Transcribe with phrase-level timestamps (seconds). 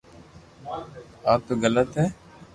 [1.31, 2.05] آ تو غلط ھي